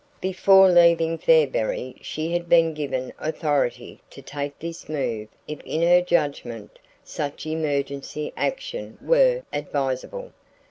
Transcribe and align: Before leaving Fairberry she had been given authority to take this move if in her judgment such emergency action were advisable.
Before 0.19 0.67
leaving 0.67 1.19
Fairberry 1.19 1.95
she 2.01 2.33
had 2.33 2.49
been 2.49 2.73
given 2.73 3.13
authority 3.19 4.01
to 4.09 4.19
take 4.23 4.57
this 4.57 4.89
move 4.89 5.27
if 5.47 5.61
in 5.63 5.83
her 5.83 6.01
judgment 6.01 6.79
such 7.03 7.45
emergency 7.45 8.33
action 8.35 8.97
were 8.99 9.43
advisable. 9.53 10.31